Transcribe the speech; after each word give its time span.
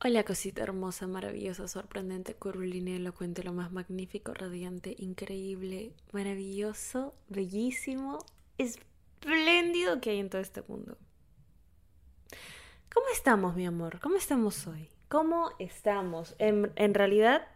Hola 0.00 0.22
cosita 0.22 0.62
hermosa, 0.62 1.08
maravillosa, 1.08 1.66
sorprendente, 1.66 2.36
curvilínea, 2.36 2.94
elocuente, 2.94 3.42
lo 3.42 3.52
más 3.52 3.72
magnífico, 3.72 4.32
radiante, 4.32 4.94
increíble, 4.96 5.92
maravilloso, 6.12 7.16
bellísimo, 7.28 8.24
espléndido 8.58 10.00
que 10.00 10.10
hay 10.10 10.20
en 10.20 10.30
todo 10.30 10.40
este 10.40 10.62
mundo. 10.68 10.96
¿Cómo 12.94 13.08
estamos, 13.12 13.56
mi 13.56 13.66
amor? 13.66 13.98
¿Cómo 13.98 14.14
estamos 14.14 14.68
hoy? 14.68 14.88
¿Cómo 15.08 15.50
estamos? 15.58 16.36
En, 16.38 16.94
realidad, 16.94 17.48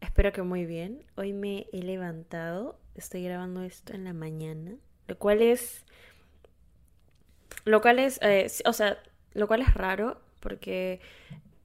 espero 0.00 0.32
que 0.32 0.42
muy 0.42 0.66
bien. 0.66 1.04
Hoy 1.14 1.32
me 1.32 1.68
he 1.72 1.84
levantado, 1.84 2.76
estoy 2.96 3.22
grabando 3.22 3.62
esto 3.62 3.92
en 3.92 4.02
la 4.02 4.14
mañana, 4.14 4.72
lo 5.06 5.16
cual 5.16 5.42
es... 5.42 5.84
Lo 7.64 7.80
cual 7.80 8.00
es, 8.00 8.18
eh, 8.20 8.48
o 8.64 8.72
sea, 8.72 9.00
lo 9.32 9.46
cual 9.46 9.62
es 9.62 9.72
raro 9.74 10.20
porque 10.40 11.00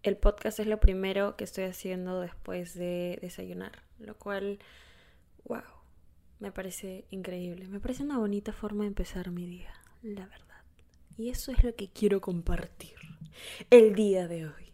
el 0.04 0.18
podcast 0.18 0.60
es 0.60 0.68
lo 0.68 0.80
primero 0.80 1.36
que 1.36 1.44
estoy 1.44 1.64
haciendo 1.64 2.22
después 2.22 2.76
de 2.76 3.18
desayunar, 3.22 3.84
lo 4.00 4.16
cual, 4.16 4.60
wow, 5.46 5.64
me 6.40 6.52
parece 6.52 7.06
increíble, 7.10 7.68
me 7.68 7.80
parece 7.80 8.04
una 8.04 8.20
bonita 8.20 8.54
forma 8.54 8.84
de 8.84 8.90
empezar 8.90 9.32
mi 9.32 9.46
día, 9.46 9.74
la 10.04 10.28
verdad. 10.28 10.46
Y 11.18 11.30
eso 11.30 11.52
es 11.52 11.64
lo 11.64 11.74
que 11.76 11.90
quiero 11.90 12.22
compartir 12.22 12.96
el 13.70 13.96
día 13.96 14.28
de 14.28 14.46
hoy, 14.46 14.74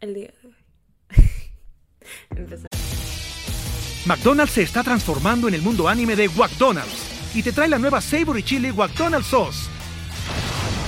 el 0.00 0.14
día 0.14 0.32
de 0.40 0.48
hoy. 0.48 0.54
McDonald's 4.06 4.52
se 4.52 4.62
está 4.62 4.82
transformando 4.82 5.48
en 5.48 5.54
el 5.54 5.62
mundo 5.62 5.88
anime 5.88 6.16
de 6.16 6.28
McDonald's 6.28 7.34
y 7.34 7.42
te 7.42 7.52
trae 7.52 7.68
la 7.68 7.78
nueva 7.78 8.00
Savory 8.00 8.42
Chili 8.42 8.72
McDonald's 8.72 9.26
Sauce 9.28 9.79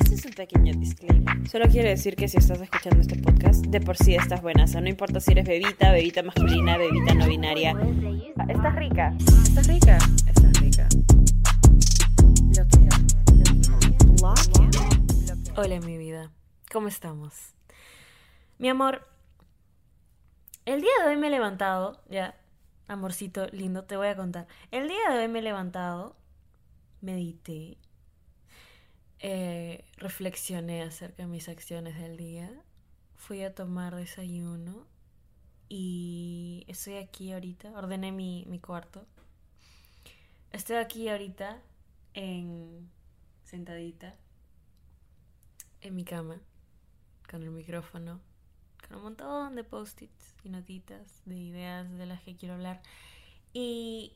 este 0.00 0.14
es 0.14 0.24
un 0.24 0.32
pequeño 0.32 0.74
disclaimer. 0.74 1.48
Solo 1.48 1.66
quiero 1.68 1.88
decir 1.88 2.16
que 2.16 2.28
si 2.28 2.38
estás 2.38 2.60
escuchando 2.60 3.00
este 3.00 3.16
podcast, 3.16 3.64
de 3.66 3.80
por 3.80 3.96
sí 3.96 4.14
estás 4.14 4.42
buena. 4.42 4.64
O 4.64 4.66
sea, 4.66 4.80
no 4.80 4.88
importa 4.88 5.20
si 5.20 5.32
eres 5.32 5.46
bebita, 5.46 5.92
bebita 5.92 6.22
masculina, 6.22 6.76
bebita 6.76 7.14
no 7.14 7.26
binaria. 7.26 7.74
Estás 8.48 8.76
rica. 8.76 9.14
Estás 9.18 9.66
rica. 9.66 9.98
Estás 10.26 10.60
rica. 10.60 10.88
Hola, 15.56 15.80
mi 15.80 15.96
vida. 15.96 16.30
¿Cómo 16.70 16.88
estamos? 16.88 17.54
Mi 18.58 18.68
amor, 18.68 19.06
el 20.66 20.80
día 20.80 20.90
de 21.02 21.10
hoy 21.10 21.16
me 21.16 21.28
he 21.28 21.30
levantado, 21.30 22.02
ya, 22.10 22.34
amorcito 22.88 23.46
lindo, 23.52 23.84
te 23.84 23.96
voy 23.96 24.08
a 24.08 24.16
contar. 24.16 24.46
El 24.70 24.88
día 24.88 25.10
de 25.10 25.18
hoy 25.20 25.28
me 25.28 25.38
he 25.38 25.42
levantado, 25.42 26.16
medité, 27.00 27.78
eh, 29.28 29.84
reflexioné 29.96 30.82
acerca 30.82 31.24
de 31.24 31.26
mis 31.26 31.48
acciones 31.48 31.98
del 31.98 32.16
día. 32.16 32.48
Fui 33.16 33.42
a 33.42 33.56
tomar 33.56 33.96
desayuno 33.96 34.86
y 35.68 36.64
estoy 36.68 36.98
aquí 36.98 37.32
ahorita. 37.32 37.72
Ordené 37.72 38.12
mi, 38.12 38.44
mi 38.46 38.60
cuarto. 38.60 39.04
Estoy 40.52 40.76
aquí 40.76 41.08
ahorita 41.08 41.60
en 42.14 42.88
sentadita 43.42 44.14
en 45.80 45.96
mi 45.96 46.04
cama 46.04 46.40
con 47.28 47.42
el 47.42 47.50
micrófono, 47.50 48.20
con 48.86 48.98
un 48.98 49.02
montón 49.02 49.56
de 49.56 49.64
post-its 49.64 50.36
y 50.44 50.50
notitas 50.50 51.22
de 51.24 51.36
ideas 51.36 51.90
de 51.98 52.06
las 52.06 52.22
que 52.22 52.36
quiero 52.36 52.54
hablar. 52.54 52.80
Y 53.52 54.12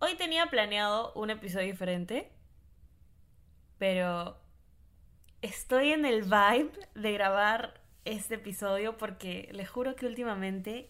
hoy 0.00 0.16
tenía 0.16 0.46
planeado 0.46 1.12
un 1.14 1.30
episodio 1.30 1.66
diferente 1.66 2.32
pero 3.82 4.36
estoy 5.40 5.90
en 5.90 6.04
el 6.04 6.22
vibe 6.22 6.70
de 6.94 7.12
grabar 7.14 7.80
este 8.04 8.36
episodio 8.36 8.96
porque 8.96 9.48
les 9.50 9.68
juro 9.68 9.96
que 9.96 10.06
últimamente 10.06 10.88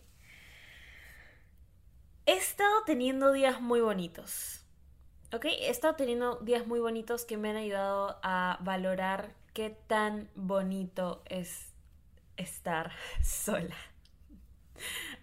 he 2.27 2.35
estado 2.35 2.85
teniendo 2.85 3.33
días 3.33 3.63
muy 3.63 3.81
bonitos. 3.81 4.67
¿Ok? 5.33 5.47
He 5.47 5.71
estado 5.71 5.95
teniendo 5.95 6.37
días 6.41 6.67
muy 6.67 6.81
bonitos 6.81 7.25
que 7.25 7.39
me 7.39 7.49
han 7.49 7.57
ayudado 7.57 8.21
a 8.23 8.59
valorar 8.61 9.33
qué 9.55 9.71
tan 9.71 10.29
bonito 10.35 11.23
es 11.25 11.73
estar 12.37 12.93
sola. 13.23 13.79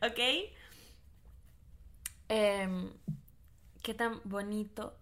¿Ok? 0.02 0.20
Em, 2.30 2.94
qué 3.84 3.94
tan 3.94 4.22
bonito 4.24 4.98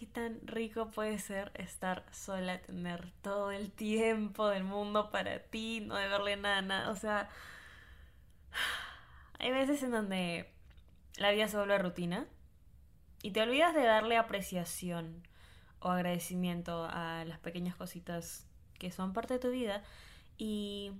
qué 0.00 0.06
tan 0.06 0.40
rico 0.46 0.90
puede 0.90 1.18
ser 1.18 1.52
estar 1.56 2.06
sola, 2.10 2.62
tener 2.62 3.12
todo 3.20 3.50
el 3.50 3.70
tiempo 3.70 4.48
del 4.48 4.64
mundo 4.64 5.10
para 5.10 5.40
ti, 5.40 5.80
no 5.80 5.94
deberle 5.94 6.38
nada, 6.38 6.62
nada. 6.62 6.90
O 6.90 6.96
sea, 6.96 7.28
hay 9.38 9.50
veces 9.50 9.82
en 9.82 9.90
donde 9.90 10.50
la 11.18 11.32
vida 11.32 11.48
se 11.48 11.58
vuelve 11.58 11.76
rutina 11.76 12.26
y 13.20 13.32
te 13.32 13.42
olvidas 13.42 13.74
de 13.74 13.82
darle 13.82 14.16
apreciación 14.16 15.22
o 15.80 15.90
agradecimiento 15.90 16.88
a 16.90 17.26
las 17.26 17.38
pequeñas 17.38 17.76
cositas 17.76 18.46
que 18.78 18.90
son 18.90 19.12
parte 19.12 19.34
de 19.34 19.40
tu 19.40 19.50
vida. 19.50 19.84
Y 20.38 20.92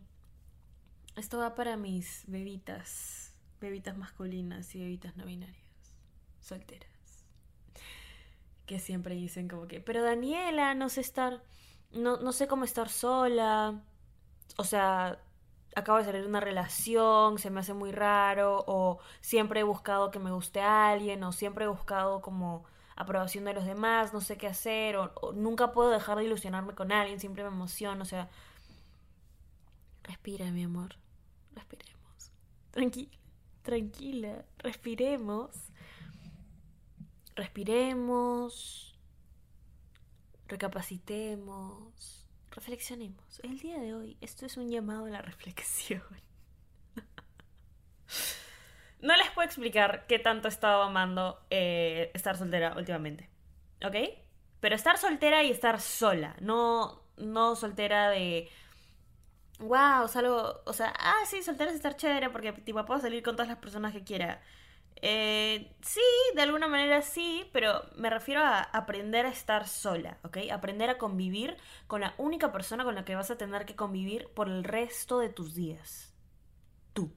esto 1.16 1.38
va 1.38 1.54
para 1.54 1.78
mis 1.78 2.24
bebitas, 2.26 3.34
bebitas 3.62 3.96
masculinas 3.96 4.74
y 4.74 4.80
bebitas 4.80 5.16
no 5.16 5.24
binarias, 5.24 5.64
solteras 6.40 6.89
que 8.70 8.78
siempre 8.78 9.16
dicen 9.16 9.48
como 9.48 9.66
que, 9.66 9.80
pero 9.80 10.00
Daniela, 10.00 10.74
no 10.74 10.88
sé 10.88 11.00
estar, 11.00 11.42
no, 11.90 12.18
no 12.18 12.30
sé 12.30 12.46
cómo 12.46 12.62
estar 12.62 12.88
sola, 12.88 13.82
o 14.58 14.62
sea, 14.62 15.18
acabo 15.74 15.98
de 15.98 16.04
salir 16.04 16.22
de 16.22 16.28
una 16.28 16.38
relación, 16.38 17.38
se 17.40 17.50
me 17.50 17.58
hace 17.58 17.74
muy 17.74 17.90
raro, 17.90 18.62
o 18.68 19.00
siempre 19.22 19.58
he 19.58 19.62
buscado 19.64 20.12
que 20.12 20.20
me 20.20 20.30
guste 20.30 20.60
alguien, 20.60 21.24
o 21.24 21.32
siempre 21.32 21.64
he 21.64 21.68
buscado 21.68 22.20
como 22.20 22.64
aprobación 22.94 23.44
de 23.44 23.54
los 23.54 23.64
demás, 23.64 24.12
no 24.12 24.20
sé 24.20 24.36
qué 24.38 24.46
hacer, 24.46 24.96
o, 24.96 25.10
o 25.20 25.32
nunca 25.32 25.72
puedo 25.72 25.90
dejar 25.90 26.18
de 26.18 26.26
ilusionarme 26.26 26.76
con 26.76 26.92
alguien, 26.92 27.18
siempre 27.18 27.42
me 27.42 27.48
emociono, 27.48 28.02
o 28.02 28.06
sea, 28.06 28.30
respira, 30.04 30.48
mi 30.52 30.62
amor, 30.62 30.94
respiremos, 31.56 32.30
tranquila, 32.70 33.18
tranquila, 33.64 34.44
respiremos 34.58 35.69
respiremos, 37.40 38.94
recapacitemos, 40.46 42.28
reflexionemos. 42.50 43.40
El 43.42 43.58
día 43.58 43.78
de 43.78 43.94
hoy 43.94 44.18
esto 44.20 44.44
es 44.44 44.58
un 44.58 44.68
llamado 44.68 45.06
a 45.06 45.08
la 45.08 45.22
reflexión. 45.22 46.02
no 49.00 49.16
les 49.16 49.30
puedo 49.30 49.46
explicar 49.46 50.06
qué 50.06 50.18
tanto 50.18 50.48
he 50.48 50.50
estado 50.50 50.82
amando 50.82 51.40
eh, 51.48 52.10
estar 52.12 52.36
soltera 52.36 52.74
últimamente. 52.76 53.30
¿Ok? 53.82 53.96
Pero 54.60 54.74
estar 54.74 54.98
soltera 54.98 55.42
y 55.42 55.50
estar 55.50 55.80
sola. 55.80 56.36
No, 56.42 57.02
no 57.16 57.56
soltera 57.56 58.10
de 58.10 58.50
wow, 59.60 60.08
salgo, 60.08 60.60
o 60.66 60.72
sea, 60.74 60.92
ah, 60.98 61.24
sí, 61.26 61.42
soltera 61.42 61.70
es 61.70 61.76
estar 61.76 61.96
chévere 61.96 62.28
porque 62.28 62.52
tipo 62.52 62.84
puedo 62.84 63.00
salir 63.00 63.22
con 63.22 63.34
todas 63.34 63.48
las 63.48 63.58
personas 63.58 63.94
que 63.94 64.04
quiera. 64.04 64.42
Eh, 64.96 65.74
sí, 65.80 66.00
de 66.34 66.42
alguna 66.42 66.68
manera 66.68 67.00
sí, 67.02 67.48
pero 67.52 67.82
me 67.96 68.10
refiero 68.10 68.42
a 68.42 68.60
aprender 68.60 69.24
a 69.26 69.30
estar 69.30 69.66
sola, 69.66 70.18
¿ok? 70.24 70.38
Aprender 70.52 70.90
a 70.90 70.98
convivir 70.98 71.56
con 71.86 72.02
la 72.02 72.14
única 72.18 72.52
persona 72.52 72.84
con 72.84 72.94
la 72.94 73.04
que 73.04 73.14
vas 73.14 73.30
a 73.30 73.38
tener 73.38 73.64
que 73.66 73.76
convivir 73.76 74.28
por 74.34 74.48
el 74.48 74.62
resto 74.64 75.18
de 75.20 75.30
tus 75.30 75.54
días. 75.54 76.14
Tú. 76.92 77.12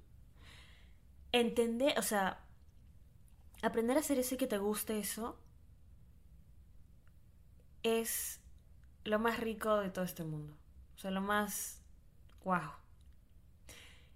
Entender, 1.32 1.98
o 2.00 2.02
sea, 2.04 2.40
aprender 3.62 3.98
a 3.98 4.02
hacer 4.02 4.20
eso 4.20 4.38
que 4.38 4.48
te 4.48 4.58
guste 4.58 5.00
eso 5.00 5.38
es 7.84 8.42
lo 9.04 9.20
más 9.20 9.40
rico 9.40 9.78
de 9.80 9.90
todo 9.90 10.06
este 10.06 10.24
mundo. 10.24 10.58
O 10.96 11.00
sea, 11.00 11.12
lo 11.12 11.22
más... 11.22 11.82
¡Wow! 12.44 12.83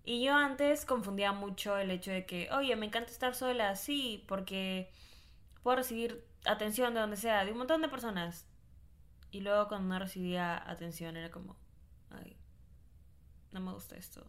Y 0.08 0.24
yo 0.24 0.34
antes 0.34 0.86
confundía 0.86 1.34
mucho 1.34 1.78
el 1.78 1.92
hecho 1.92 2.12
de 2.12 2.26
que, 2.26 2.50
oye, 2.54 2.74
me 2.78 2.86
encanta 2.86 3.12
estar 3.12 3.36
sola, 3.36 3.76
sí, 3.76 4.24
porque 4.26 4.90
puedo 5.64 5.76
recibir 5.76 6.26
atención 6.46 6.94
de 6.94 7.02
donde 7.02 7.18
sea, 7.18 7.44
de 7.44 7.52
un 7.52 7.58
montón 7.58 7.82
de 7.82 7.90
personas. 7.90 8.48
Y 9.32 9.42
luego 9.42 9.68
cuando 9.68 9.90
no 9.90 10.00
recibía 10.00 10.64
atención 10.72 11.18
era 11.18 11.30
como, 11.30 11.58
ay, 12.10 12.38
no 13.52 13.60
me 13.60 13.74
gusta 13.74 13.98
esto, 13.98 14.26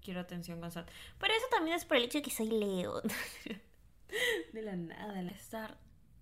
quiero 0.00 0.20
atención 0.20 0.62
constante. 0.62 0.94
Pero 1.18 1.34
eso 1.34 1.44
también 1.50 1.76
es 1.76 1.84
por 1.84 1.98
el 1.98 2.04
hecho 2.04 2.16
de 2.16 2.22
que 2.22 2.30
soy 2.30 2.48
Leo. 2.48 3.02
de 4.54 4.62
la 4.62 4.76
nada, 4.76 5.20
estar 5.24 5.76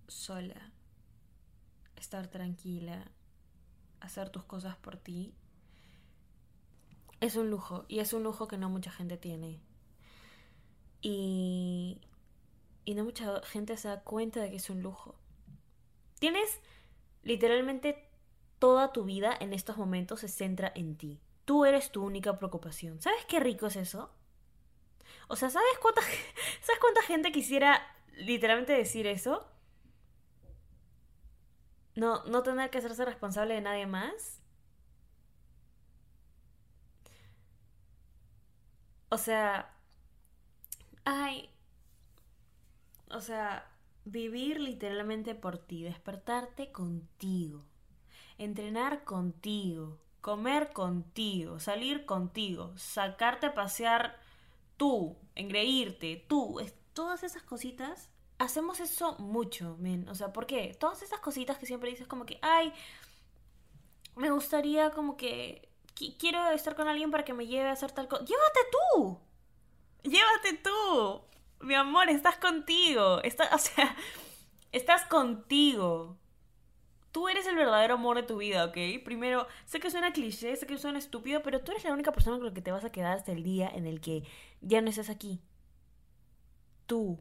sola, 0.09 0.69
estar 1.95 2.27
tranquila, 2.27 3.09
hacer 4.01 4.31
tus 4.31 4.43
cosas 4.43 4.75
por 4.75 4.97
ti, 4.97 5.33
es 7.21 7.35
un 7.35 7.49
lujo 7.49 7.85
y 7.87 7.99
es 7.99 8.11
un 8.13 8.23
lujo 8.23 8.47
que 8.47 8.57
no 8.57 8.69
mucha 8.69 8.91
gente 8.91 9.15
tiene. 9.15 9.61
Y, 11.01 12.01
y 12.83 12.95
no 12.95 13.05
mucha 13.05 13.41
gente 13.43 13.77
se 13.77 13.87
da 13.87 14.01
cuenta 14.01 14.41
de 14.41 14.49
que 14.49 14.57
es 14.57 14.69
un 14.69 14.81
lujo. 14.81 15.15
Tienes 16.19 16.59
literalmente 17.23 18.09
toda 18.59 18.91
tu 18.91 19.05
vida 19.05 19.35
en 19.39 19.53
estos 19.53 19.77
momentos 19.77 20.19
se 20.19 20.27
centra 20.27 20.71
en 20.75 20.97
ti. 20.97 21.21
Tú 21.45 21.65
eres 21.65 21.91
tu 21.91 22.03
única 22.03 22.37
preocupación. 22.37 22.99
¿Sabes 22.99 23.23
qué 23.25 23.39
rico 23.39 23.67
es 23.67 23.75
eso? 23.75 24.11
O 25.27 25.35
sea, 25.35 25.49
¿sabes 25.49 25.77
cuánta, 25.81 26.01
¿sabes 26.61 26.79
cuánta 26.81 27.03
gente 27.03 27.31
quisiera 27.31 27.81
literalmente 28.17 28.73
decir 28.73 29.05
eso? 29.05 29.47
No, 31.95 32.23
no 32.25 32.41
tener 32.41 32.69
que 32.71 32.79
hacerse 32.79 33.05
responsable 33.05 33.53
de 33.53 33.61
nadie 33.61 33.85
más. 33.85 34.40
O 39.13 39.17
sea, 39.17 39.69
ay, 41.03 41.49
o 43.09 43.19
sea, 43.19 43.69
vivir 44.05 44.61
literalmente 44.61 45.35
por 45.35 45.57
ti, 45.57 45.83
despertarte 45.83 46.71
contigo, 46.71 47.65
entrenar 48.37 49.03
contigo, 49.03 49.99
comer 50.21 50.71
contigo, 50.71 51.59
salir 51.59 52.05
contigo, 52.05 52.71
sacarte 52.77 53.47
a 53.47 53.53
pasear 53.53 54.17
tú, 54.77 55.17
engreírte, 55.35 56.25
tú, 56.29 56.61
todas 56.93 57.23
esas 57.23 57.43
cositas, 57.43 58.09
hacemos 58.37 58.79
eso 58.79 59.17
mucho, 59.19 59.75
men. 59.77 60.07
O 60.07 60.15
sea, 60.15 60.31
¿por 60.31 60.45
qué? 60.45 60.73
Todas 60.79 61.01
esas 61.01 61.19
cositas 61.19 61.57
que 61.57 61.65
siempre 61.65 61.89
dices 61.89 62.07
como 62.07 62.25
que, 62.25 62.39
ay, 62.41 62.71
me 64.15 64.31
gustaría 64.31 64.91
como 64.91 65.17
que 65.17 65.70
quiero 65.93 66.49
estar 66.51 66.75
con 66.75 66.87
alguien 66.87 67.11
para 67.11 67.23
que 67.23 67.33
me 67.33 67.47
lleve 67.47 67.69
a 67.69 67.73
hacer 67.73 67.91
tal 67.91 68.07
cosa. 68.07 68.23
Llévate 68.23 68.59
tú. 68.71 69.19
Llévate 70.03 70.53
tú. 70.63 71.21
Mi 71.61 71.75
amor, 71.75 72.09
estás 72.09 72.37
contigo. 72.37 73.21
Está, 73.23 73.49
o 73.55 73.57
sea, 73.57 73.95
estás 74.71 75.05
contigo. 75.05 76.17
Tú 77.11 77.27
eres 77.27 77.45
el 77.45 77.55
verdadero 77.55 77.95
amor 77.95 78.15
de 78.15 78.23
tu 78.23 78.37
vida, 78.37 78.65
¿ok? 78.65 78.77
Primero, 79.03 79.45
sé 79.65 79.81
que 79.81 79.91
suena 79.91 80.13
cliché, 80.13 80.55
sé 80.55 80.65
que 80.65 80.77
suena 80.77 80.97
estúpido, 80.97 81.43
pero 81.43 81.59
tú 81.61 81.71
eres 81.71 81.83
la 81.83 81.91
única 81.91 82.13
persona 82.13 82.37
con 82.37 82.45
la 82.45 82.53
que 82.53 82.61
te 82.61 82.71
vas 82.71 82.85
a 82.85 82.91
quedar 82.91 83.17
hasta 83.17 83.33
el 83.33 83.43
día 83.43 83.69
en 83.69 83.85
el 83.85 83.99
que 83.99 84.23
ya 84.61 84.81
no 84.81 84.89
estés 84.89 85.09
aquí. 85.09 85.41
Tú. 86.85 87.19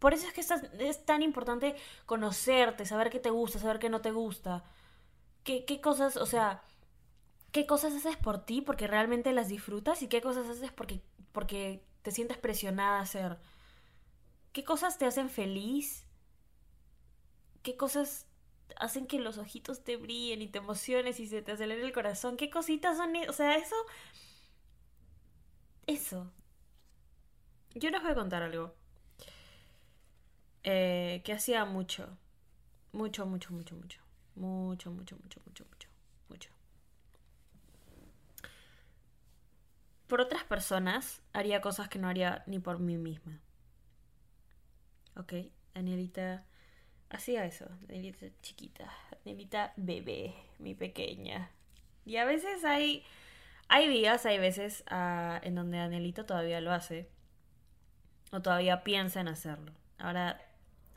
Por 0.00 0.14
eso 0.14 0.26
es 0.26 0.32
que 0.34 0.40
es 0.84 1.06
tan 1.06 1.22
importante 1.22 1.76
conocerte, 2.06 2.84
saber 2.86 3.08
qué 3.08 3.20
te 3.20 3.30
gusta, 3.30 3.58
saber 3.60 3.78
qué 3.78 3.88
no 3.88 4.00
te 4.00 4.10
gusta. 4.10 4.64
¿Qué, 5.44 5.64
qué 5.64 5.80
cosas, 5.80 6.16
o 6.16 6.26
sea, 6.26 6.62
qué 7.54 7.66
cosas 7.66 7.94
haces 7.94 8.18
por 8.18 8.44
ti 8.44 8.60
porque 8.60 8.86
realmente 8.86 9.32
las 9.32 9.48
disfrutas 9.48 10.02
y 10.02 10.08
qué 10.08 10.20
cosas 10.20 10.48
haces 10.48 10.72
porque, 10.72 11.00
porque 11.32 11.82
te 12.02 12.10
sientes 12.10 12.36
presionada 12.36 12.98
a 12.98 13.02
hacer? 13.02 13.38
¿Qué 14.52 14.64
cosas 14.64 14.98
te 14.98 15.06
hacen 15.06 15.30
feliz? 15.30 16.04
qué 17.64 17.76
cosas 17.76 18.26
hacen 18.76 19.06
que 19.06 19.18
los 19.18 19.38
ojitos 19.38 19.82
te 19.82 19.96
brillen 19.96 20.42
y 20.42 20.48
te 20.48 20.58
emociones 20.58 21.18
y 21.18 21.26
se 21.26 21.42
te 21.42 21.52
acelere 21.52 21.84
el 21.84 21.92
corazón. 21.92 22.36
¿Qué 22.36 22.50
cositas 22.50 22.96
son? 22.96 23.16
E-? 23.16 23.28
O 23.28 23.32
sea, 23.32 23.56
eso... 23.56 23.74
Eso. 25.86 26.30
Yo 27.74 27.90
les 27.90 28.02
voy 28.02 28.12
a 28.12 28.14
contar 28.14 28.42
algo. 28.42 28.74
Eh, 30.62 31.22
que 31.24 31.32
hacía 31.32 31.64
mucho. 31.64 32.08
Mucho, 32.92 33.26
mucho, 33.26 33.52
mucho, 33.52 33.74
mucho. 33.76 34.00
Mucho, 34.36 34.90
mucho, 34.90 35.16
mucho, 35.16 35.40
mucho, 35.44 35.64
mucho. 35.64 35.64
Mucho. 35.64 35.73
Por 40.14 40.20
otras 40.20 40.44
personas 40.44 41.22
haría 41.32 41.60
cosas 41.60 41.88
que 41.88 41.98
no 41.98 42.06
haría 42.06 42.44
ni 42.46 42.60
por 42.60 42.78
mí 42.78 42.96
misma. 42.96 43.40
Ok, 45.16 45.32
Danielita 45.74 46.44
hacía 47.10 47.44
eso, 47.46 47.66
Danielita 47.80 48.26
chiquita, 48.40 48.88
Danielita 49.24 49.72
bebé, 49.76 50.32
mi 50.60 50.76
pequeña. 50.76 51.50
Y 52.04 52.18
a 52.18 52.24
veces 52.24 52.64
hay, 52.64 53.02
hay 53.66 53.88
días, 53.88 54.24
hay 54.24 54.38
veces 54.38 54.84
ah, 54.86 55.40
en 55.42 55.56
donde 55.56 55.78
Danielito 55.78 56.24
todavía 56.24 56.60
lo 56.60 56.70
hace, 56.70 57.08
o 58.30 58.40
todavía 58.40 58.84
piensa 58.84 59.20
en 59.20 59.26
hacerlo. 59.26 59.72
Ahora, 59.98 60.40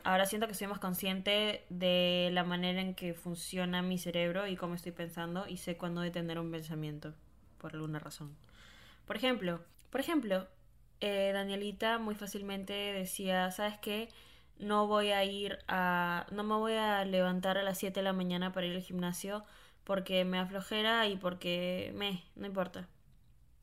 ahora 0.04 0.26
siento 0.26 0.46
que 0.46 0.54
soy 0.54 0.68
más 0.68 0.78
consciente 0.78 1.64
de 1.70 2.30
la 2.32 2.44
manera 2.44 2.80
en 2.80 2.94
que 2.94 3.14
funciona 3.14 3.82
mi 3.82 3.98
cerebro 3.98 4.46
y 4.46 4.54
cómo 4.54 4.76
estoy 4.76 4.92
pensando 4.92 5.48
y 5.48 5.56
sé 5.56 5.76
cuándo 5.76 6.02
detener 6.02 6.38
un 6.38 6.52
pensamiento, 6.52 7.16
por 7.58 7.74
alguna 7.74 7.98
razón. 7.98 8.47
Por 9.08 9.16
ejemplo, 9.16 9.60
por 9.90 10.00
ejemplo, 10.00 10.46
eh, 11.00 11.32
Danielita 11.34 11.98
muy 11.98 12.14
fácilmente 12.14 12.72
decía, 12.72 13.50
¿sabes 13.50 13.78
qué? 13.78 14.08
no 14.58 14.86
voy 14.86 15.10
a 15.10 15.24
ir 15.24 15.58
a, 15.68 16.26
no 16.30 16.42
me 16.42 16.54
voy 16.54 16.72
a 16.74 17.04
levantar 17.04 17.58
a 17.58 17.62
las 17.62 17.78
7 17.78 18.00
de 18.00 18.04
la 18.04 18.12
mañana 18.12 18.52
para 18.52 18.66
ir 18.66 18.76
al 18.76 18.82
gimnasio 18.82 19.44
porque 19.84 20.24
me 20.24 20.38
aflojera 20.38 21.06
y 21.06 21.16
porque 21.16 21.92
me, 21.94 22.24
no 22.34 22.46
importa. 22.46 22.88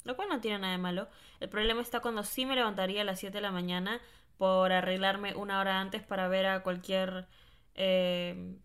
Lo 0.03 0.15
cual 0.15 0.30
no 0.30 0.39
tiene 0.39 0.59
nada 0.59 0.74
de 0.74 0.80
malo. 0.80 1.07
El 1.39 1.50
problema 1.50 1.81
está 1.81 2.00
cuando 2.00 2.24
sí 2.24 2.45
me 2.45 2.56
levantaría 2.56 3.01
a 3.01 3.06
las 3.06 3.19
7 3.19 3.38
de 3.38 3.42
la 3.42 3.51
mañana 3.51 4.00
por 4.38 4.71
arreglarme 4.71 5.36
una 5.36 5.59
hora 5.59 5.80
antes 5.80 6.03
para 6.03 6.27
ver 6.27 6.45
a 6.45 6.63
cualquier 6.63 7.27
eh, 7.75 8.57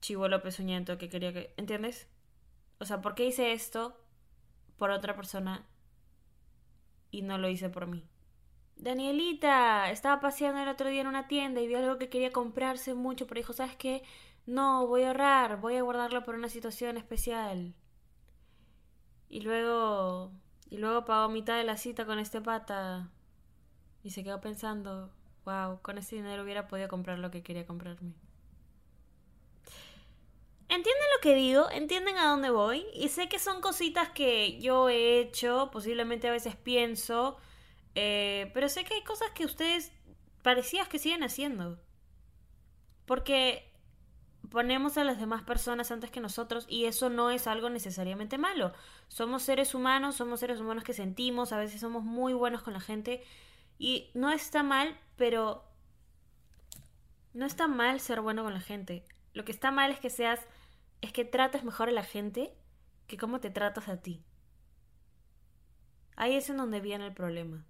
chivolo 0.00 0.42
pezuñento 0.42 0.98
que 0.98 1.08
quería 1.08 1.32
que... 1.32 1.54
¿Entiendes? 1.56 2.08
O 2.78 2.84
sea, 2.84 3.00
¿por 3.00 3.14
qué 3.14 3.26
hice 3.26 3.52
esto 3.52 3.98
por 4.76 4.90
otra 4.90 5.16
persona 5.16 5.66
y 7.10 7.22
no 7.22 7.38
lo 7.38 7.48
hice 7.48 7.68
por 7.68 7.86
mí? 7.86 8.04
Danielita 8.76 9.90
estaba 9.90 10.20
paseando 10.20 10.62
el 10.62 10.68
otro 10.68 10.88
día 10.88 11.00
en 11.00 11.08
una 11.08 11.26
tienda 11.26 11.60
y 11.60 11.66
vio 11.66 11.78
algo 11.78 11.98
que 11.98 12.08
quería 12.08 12.30
comprarse 12.30 12.94
mucho, 12.94 13.26
pero 13.26 13.40
dijo, 13.40 13.52
¿sabes 13.52 13.76
qué? 13.76 14.02
No, 14.46 14.86
voy 14.86 15.02
a 15.02 15.08
ahorrar, 15.08 15.60
voy 15.60 15.76
a 15.76 15.82
guardarlo 15.82 16.24
por 16.24 16.34
una 16.34 16.48
situación 16.48 16.96
especial. 16.96 17.74
Y 19.28 19.40
luego... 19.40 20.32
Y 20.70 20.76
luego 20.76 21.06
pagó 21.06 21.30
mitad 21.30 21.56
de 21.56 21.64
la 21.64 21.78
cita 21.78 22.04
con 22.04 22.18
este 22.18 22.40
pata. 22.42 23.10
Y 24.02 24.10
se 24.10 24.22
quedó 24.22 24.40
pensando, 24.40 25.10
wow, 25.44 25.80
con 25.80 25.96
ese 25.96 26.16
dinero 26.16 26.42
hubiera 26.42 26.68
podido 26.68 26.88
comprar 26.88 27.18
lo 27.18 27.30
que 27.30 27.42
quería 27.42 27.66
comprarme. 27.66 28.12
¿Entienden 30.68 31.06
lo 31.16 31.20
que 31.22 31.34
digo? 31.34 31.70
¿Entienden 31.70 32.18
a 32.18 32.28
dónde 32.28 32.50
voy? 32.50 32.86
Y 32.94 33.08
sé 33.08 33.28
que 33.28 33.38
son 33.38 33.60
cositas 33.60 34.10
que 34.10 34.60
yo 34.60 34.88
he 34.88 35.20
hecho, 35.20 35.70
posiblemente 35.72 36.28
a 36.28 36.32
veces 36.32 36.56
pienso, 36.56 37.38
eh, 37.94 38.50
pero 38.52 38.68
sé 38.68 38.84
que 38.84 38.94
hay 38.94 39.02
cosas 39.02 39.30
que 39.30 39.46
ustedes 39.46 39.92
parecías 40.42 40.88
que 40.88 40.98
siguen 40.98 41.22
haciendo. 41.22 41.78
Porque 43.06 43.68
ponemos 44.50 44.96
a 44.98 45.04
las 45.04 45.18
demás 45.18 45.42
personas 45.42 45.90
antes 45.90 46.10
que 46.10 46.20
nosotros 46.20 46.66
y 46.68 46.86
eso 46.86 47.10
no 47.10 47.30
es 47.30 47.46
algo 47.46 47.70
necesariamente 47.70 48.38
malo. 48.38 48.72
Somos 49.08 49.42
seres 49.42 49.74
humanos, 49.74 50.16
somos 50.16 50.40
seres 50.40 50.60
humanos 50.60 50.84
que 50.84 50.92
sentimos, 50.92 51.52
a 51.52 51.58
veces 51.58 51.80
somos 51.80 52.04
muy 52.04 52.32
buenos 52.32 52.62
con 52.62 52.74
la 52.74 52.80
gente 52.80 53.22
y 53.78 54.10
no 54.14 54.30
está 54.30 54.62
mal, 54.62 54.98
pero 55.16 55.64
no 57.34 57.46
está 57.46 57.68
mal 57.68 58.00
ser 58.00 58.20
bueno 58.20 58.42
con 58.42 58.54
la 58.54 58.60
gente. 58.60 59.04
Lo 59.34 59.44
que 59.44 59.52
está 59.52 59.70
mal 59.70 59.90
es 59.90 60.00
que 60.00 60.10
seas, 60.10 60.40
es 61.00 61.12
que 61.12 61.24
trates 61.24 61.64
mejor 61.64 61.88
a 61.88 61.92
la 61.92 62.04
gente 62.04 62.54
que 63.06 63.16
cómo 63.16 63.40
te 63.40 63.50
tratas 63.50 63.88
a 63.88 64.00
ti. 64.00 64.22
Ahí 66.16 66.34
es 66.34 66.50
en 66.50 66.56
donde 66.56 66.80
viene 66.80 67.06
el 67.06 67.14
problema. 67.14 67.64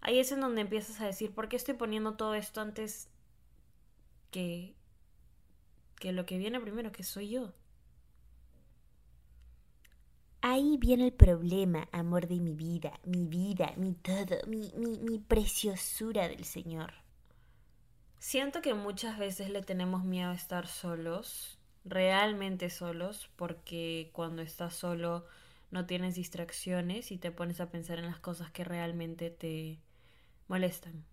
Ahí 0.00 0.18
es 0.18 0.32
en 0.32 0.40
donde 0.40 0.60
empiezas 0.60 1.00
a 1.00 1.06
decir, 1.06 1.34
¿por 1.34 1.48
qué 1.48 1.56
estoy 1.56 1.74
poniendo 1.74 2.14
todo 2.14 2.34
esto 2.34 2.60
antes 2.60 3.08
que, 4.30 4.74
que 5.96 6.12
lo 6.12 6.26
que 6.26 6.38
viene 6.38 6.60
primero, 6.60 6.92
que 6.92 7.02
soy 7.02 7.28
yo? 7.30 7.52
Ahí 10.40 10.76
viene 10.78 11.06
el 11.06 11.12
problema, 11.12 11.88
amor 11.90 12.28
de 12.28 12.36
mi 12.36 12.54
vida, 12.54 13.00
mi 13.04 13.26
vida, 13.26 13.74
mi 13.76 13.94
todo, 13.94 14.36
mi, 14.46 14.72
mi, 14.76 14.98
mi 15.00 15.18
preciosura 15.18 16.28
del 16.28 16.44
Señor. 16.44 16.94
Siento 18.18 18.62
que 18.62 18.74
muchas 18.74 19.18
veces 19.18 19.50
le 19.50 19.62
tenemos 19.62 20.04
miedo 20.04 20.30
a 20.30 20.34
estar 20.34 20.66
solos, 20.66 21.55
realmente 21.86 22.68
solos, 22.68 23.30
porque 23.36 24.10
cuando 24.12 24.42
estás 24.42 24.74
solo 24.74 25.24
no 25.70 25.86
tienes 25.86 26.16
distracciones 26.16 27.12
y 27.12 27.18
te 27.18 27.30
pones 27.30 27.60
a 27.60 27.70
pensar 27.70 27.98
en 27.98 28.06
las 28.06 28.18
cosas 28.18 28.50
que 28.50 28.64
realmente 28.64 29.30
te 29.30 29.80
molestan. 30.48 31.04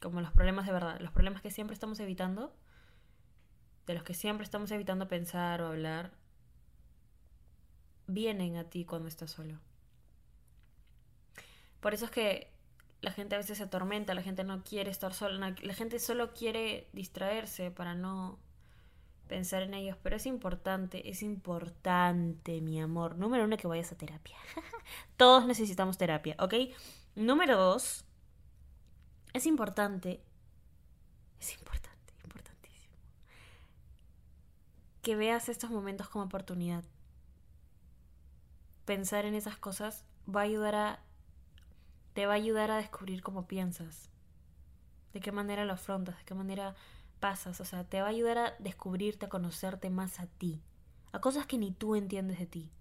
Como 0.00 0.20
los 0.20 0.32
problemas 0.32 0.66
de 0.66 0.72
verdad, 0.72 0.98
los 1.00 1.12
problemas 1.12 1.42
que 1.42 1.50
siempre 1.50 1.74
estamos 1.74 2.00
evitando, 2.00 2.54
de 3.86 3.94
los 3.94 4.02
que 4.02 4.14
siempre 4.14 4.44
estamos 4.44 4.70
evitando 4.70 5.08
pensar 5.08 5.60
o 5.60 5.68
hablar, 5.68 6.12
vienen 8.06 8.56
a 8.56 8.64
ti 8.64 8.84
cuando 8.84 9.08
estás 9.08 9.30
solo. 9.30 9.58
Por 11.80 11.94
eso 11.94 12.06
es 12.06 12.10
que 12.10 12.52
la 13.00 13.12
gente 13.12 13.34
a 13.34 13.38
veces 13.38 13.58
se 13.58 13.64
atormenta, 13.64 14.14
la 14.14 14.22
gente 14.22 14.42
no 14.44 14.62
quiere 14.64 14.90
estar 14.90 15.12
sola, 15.12 15.54
la 15.60 15.74
gente 15.74 15.98
solo 15.98 16.32
quiere 16.32 16.88
distraerse 16.92 17.70
para 17.70 17.94
no 17.94 18.38
pensar 19.28 19.62
en 19.62 19.74
ellos, 19.74 19.96
pero 20.02 20.16
es 20.16 20.26
importante, 20.26 21.08
es 21.08 21.22
importante, 21.22 22.60
mi 22.60 22.80
amor. 22.80 23.16
Número 23.16 23.44
uno, 23.44 23.56
que 23.56 23.68
vayas 23.68 23.92
a 23.92 23.96
terapia. 23.96 24.36
Todos 25.16 25.46
necesitamos 25.46 25.98
terapia, 25.98 26.34
¿ok? 26.40 26.54
Número 27.14 27.56
dos, 27.56 28.04
es 29.32 29.46
importante, 29.46 30.22
es 31.40 31.52
importante, 31.54 32.14
importantísimo, 32.24 32.94
que 35.02 35.16
veas 35.16 35.48
estos 35.48 35.70
momentos 35.70 36.08
como 36.08 36.24
oportunidad. 36.24 36.84
Pensar 38.84 39.26
en 39.26 39.34
esas 39.34 39.58
cosas 39.58 40.04
va 40.28 40.40
a 40.40 40.44
ayudar 40.44 40.74
a, 40.74 41.02
te 42.14 42.26
va 42.26 42.32
a 42.32 42.36
ayudar 42.36 42.70
a 42.70 42.78
descubrir 42.78 43.22
cómo 43.22 43.46
piensas, 43.46 44.10
de 45.12 45.20
qué 45.20 45.30
manera 45.32 45.64
lo 45.64 45.74
afrontas, 45.74 46.16
de 46.18 46.24
qué 46.24 46.34
manera 46.34 46.74
pasas, 47.18 47.60
o 47.60 47.64
sea, 47.64 47.84
te 47.84 48.00
va 48.00 48.06
a 48.06 48.10
ayudar 48.10 48.38
a 48.38 48.54
descubrirte, 48.58 49.26
a 49.26 49.28
conocerte 49.28 49.90
más 49.90 50.20
a 50.20 50.26
ti, 50.26 50.62
a 51.12 51.20
cosas 51.20 51.46
que 51.46 51.58
ni 51.58 51.72
tú 51.72 51.94
entiendes 51.94 52.38
de 52.38 52.46
ti. 52.46 52.72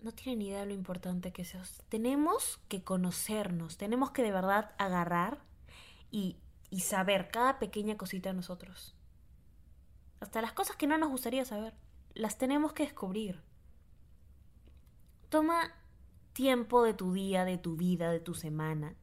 No 0.00 0.12
tienen 0.12 0.38
ni 0.38 0.48
idea 0.48 0.60
de 0.60 0.66
lo 0.66 0.72
importante 0.72 1.32
que 1.32 1.42
es. 1.42 1.82
Tenemos 1.88 2.58
que 2.68 2.82
conocernos, 2.82 3.76
tenemos 3.76 4.12
que 4.12 4.22
de 4.22 4.32
verdad 4.32 4.74
agarrar 4.78 5.42
y, 6.10 6.36
y 6.70 6.80
saber 6.80 7.30
cada 7.30 7.58
pequeña 7.58 7.96
cosita 7.96 8.30
de 8.30 8.36
nosotros. 8.36 8.96
Hasta 10.20 10.40
las 10.40 10.52
cosas 10.52 10.76
que 10.76 10.86
no 10.86 10.96
nos 10.96 11.10
gustaría 11.10 11.44
saber, 11.44 11.74
las 12.14 12.38
tenemos 12.38 12.72
que 12.72 12.84
descubrir. 12.84 13.42
Toma 15.28 15.74
tiempo 16.32 16.82
de 16.82 16.94
tu 16.94 17.12
día, 17.12 17.44
de 17.44 17.58
tu 17.58 17.76
vida, 17.76 18.10
de 18.10 18.20
tu 18.20 18.34
semana, 18.34 18.96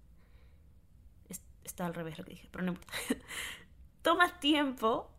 está 1.67 1.85
al 1.85 1.93
revés 1.93 2.17
lo 2.17 2.23
que 2.23 2.31
dije, 2.31 2.49
pero 2.51 2.63
no 2.63 2.71
importa. 2.71 2.93
Tomas 4.01 4.39
tiempo 4.39 5.11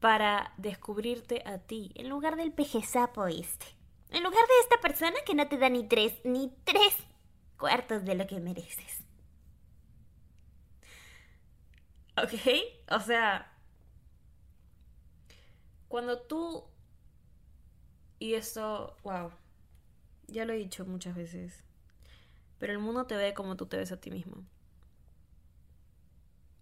para 0.00 0.52
descubrirte 0.56 1.42
a 1.44 1.58
ti, 1.58 1.90
en 1.94 2.08
lugar 2.08 2.36
del 2.36 2.52
peje 2.52 2.82
sapo 2.82 3.26
este. 3.26 3.66
En 4.10 4.22
lugar 4.22 4.46
de 4.46 4.60
esta 4.62 4.80
persona 4.80 5.16
que 5.26 5.34
no 5.34 5.48
te 5.48 5.58
da 5.58 5.68
ni 5.68 5.86
tres, 5.86 6.14
ni 6.24 6.52
tres 6.64 6.96
cuartos 7.58 8.04
de 8.04 8.14
lo 8.14 8.26
que 8.26 8.40
mereces. 8.40 9.02
¿Ok? 12.16 12.32
O 12.90 13.00
sea, 13.00 13.52
cuando 15.88 16.20
tú... 16.20 16.64
Y 18.20 18.34
esto, 18.34 18.96
wow, 19.04 19.30
ya 20.26 20.44
lo 20.44 20.52
he 20.52 20.56
dicho 20.56 20.84
muchas 20.84 21.14
veces, 21.14 21.64
pero 22.58 22.72
el 22.72 22.78
mundo 22.80 23.06
te 23.06 23.16
ve 23.16 23.32
como 23.32 23.56
tú 23.56 23.66
te 23.66 23.76
ves 23.76 23.92
a 23.92 24.00
ti 24.00 24.10
mismo. 24.10 24.44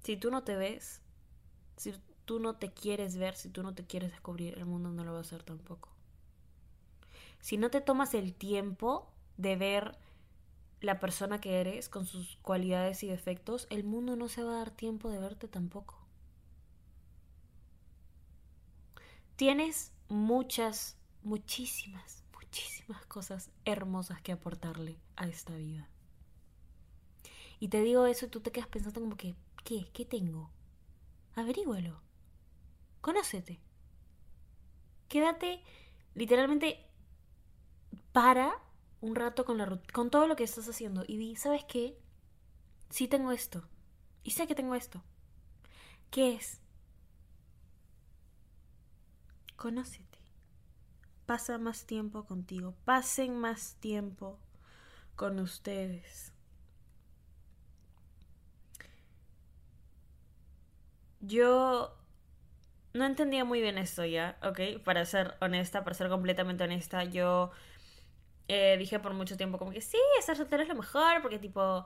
Si 0.06 0.16
tú 0.16 0.30
no 0.30 0.44
te 0.44 0.54
ves, 0.54 1.02
si 1.76 1.92
tú 2.26 2.38
no 2.38 2.54
te 2.54 2.72
quieres 2.72 3.16
ver, 3.16 3.34
si 3.34 3.48
tú 3.48 3.64
no 3.64 3.74
te 3.74 3.84
quieres 3.84 4.12
descubrir, 4.12 4.56
el 4.56 4.64
mundo 4.64 4.90
no 4.90 5.02
lo 5.02 5.10
va 5.10 5.18
a 5.18 5.22
hacer 5.22 5.42
tampoco. 5.42 5.88
Si 7.40 7.56
no 7.56 7.70
te 7.70 7.80
tomas 7.80 8.14
el 8.14 8.32
tiempo 8.32 9.10
de 9.36 9.56
ver 9.56 9.98
la 10.80 11.00
persona 11.00 11.40
que 11.40 11.60
eres 11.60 11.88
con 11.88 12.06
sus 12.06 12.36
cualidades 12.42 13.02
y 13.02 13.08
defectos, 13.08 13.66
el 13.68 13.82
mundo 13.82 14.14
no 14.14 14.28
se 14.28 14.44
va 14.44 14.52
a 14.52 14.58
dar 14.58 14.70
tiempo 14.70 15.10
de 15.10 15.18
verte 15.18 15.48
tampoco. 15.48 15.98
Tienes 19.34 19.90
muchas, 20.08 20.96
muchísimas, 21.24 22.22
muchísimas 22.32 23.04
cosas 23.06 23.50
hermosas 23.64 24.22
que 24.22 24.30
aportarle 24.30 25.00
a 25.16 25.26
esta 25.26 25.56
vida. 25.56 25.88
Y 27.58 27.66
te 27.66 27.80
digo 27.80 28.06
eso 28.06 28.26
y 28.26 28.28
tú 28.28 28.38
te 28.38 28.52
quedas 28.52 28.68
pensando 28.68 29.00
como 29.00 29.16
que, 29.16 29.34
¿Qué? 29.66 29.90
¿Qué 29.92 30.04
tengo? 30.04 30.52
Averígualo. 31.34 32.00
Conócete. 33.00 33.58
Quédate 35.08 35.60
literalmente 36.14 36.86
para 38.12 38.62
un 39.00 39.16
rato 39.16 39.44
con, 39.44 39.58
la, 39.58 39.82
con 39.92 40.08
todo 40.08 40.28
lo 40.28 40.36
que 40.36 40.44
estás 40.44 40.68
haciendo 40.68 41.02
y 41.08 41.16
di, 41.16 41.34
¿sabes 41.34 41.64
qué? 41.64 41.98
Sí 42.90 43.08
tengo 43.08 43.32
esto. 43.32 43.68
Y 44.22 44.30
sé 44.30 44.46
que 44.46 44.54
tengo 44.54 44.76
esto. 44.76 45.02
¿Qué 46.12 46.36
es? 46.36 46.60
Conócete. 49.56 50.20
Pasa 51.26 51.58
más 51.58 51.86
tiempo 51.86 52.24
contigo. 52.24 52.76
Pasen 52.84 53.36
más 53.36 53.74
tiempo 53.80 54.38
con 55.16 55.40
ustedes. 55.40 56.35
Yo 61.26 61.96
no 62.94 63.04
entendía 63.04 63.44
muy 63.44 63.60
bien 63.60 63.78
esto 63.78 64.04
ya, 64.04 64.38
¿ok? 64.42 64.82
Para 64.84 65.04
ser 65.04 65.34
honesta, 65.40 65.84
para 65.84 65.94
ser 65.94 66.08
completamente 66.08 66.64
honesta, 66.64 67.04
yo 67.04 67.50
eh, 68.48 68.76
dije 68.78 69.00
por 69.00 69.12
mucho 69.12 69.36
tiempo 69.36 69.58
como 69.58 69.72
que 69.72 69.80
sí, 69.80 69.98
estar 70.18 70.36
soltero 70.36 70.62
es 70.62 70.68
lo 70.68 70.76
mejor, 70.76 71.20
porque 71.22 71.38
tipo, 71.38 71.84